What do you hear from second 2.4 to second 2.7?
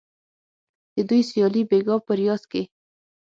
کې